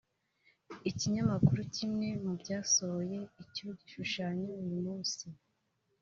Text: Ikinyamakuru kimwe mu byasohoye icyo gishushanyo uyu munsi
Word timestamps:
Ikinyamakuru 0.89 1.61
kimwe 1.75 2.07
mu 2.23 2.33
byasohoye 2.41 3.19
icyo 3.43 3.67
gishushanyo 3.79 4.49
uyu 4.63 4.77
munsi 4.85 5.25